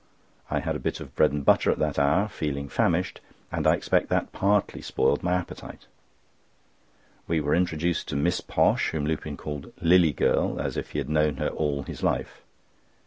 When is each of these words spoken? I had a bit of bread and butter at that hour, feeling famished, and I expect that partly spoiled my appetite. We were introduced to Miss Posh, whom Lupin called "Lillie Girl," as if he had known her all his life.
I 0.49 0.61
had 0.61 0.75
a 0.75 0.79
bit 0.79 0.99
of 0.99 1.13
bread 1.15 1.31
and 1.31 1.45
butter 1.45 1.69
at 1.69 1.77
that 1.77 1.99
hour, 1.99 2.27
feeling 2.27 2.69
famished, 2.69 3.21
and 3.51 3.67
I 3.67 3.75
expect 3.75 4.09
that 4.09 4.31
partly 4.31 4.81
spoiled 4.81 5.21
my 5.21 5.33
appetite. 5.33 5.85
We 7.27 7.39
were 7.39 7.53
introduced 7.53 8.07
to 8.07 8.15
Miss 8.15 8.41
Posh, 8.41 8.89
whom 8.89 9.05
Lupin 9.05 9.37
called 9.37 9.71
"Lillie 9.79 10.11
Girl," 10.13 10.59
as 10.59 10.75
if 10.75 10.93
he 10.93 10.97
had 10.97 11.07
known 11.07 11.35
her 11.37 11.49
all 11.49 11.83
his 11.83 12.01
life. 12.01 12.41